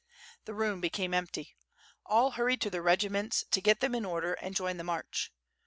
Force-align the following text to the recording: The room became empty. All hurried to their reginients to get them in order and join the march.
The 0.45 0.55
room 0.55 0.81
became 0.81 1.13
empty. 1.13 1.55
All 2.07 2.31
hurried 2.31 2.59
to 2.61 2.71
their 2.71 2.81
reginients 2.81 3.45
to 3.51 3.61
get 3.61 3.81
them 3.81 3.93
in 3.93 4.03
order 4.03 4.33
and 4.33 4.55
join 4.55 4.77
the 4.77 4.83
march. 4.83 5.31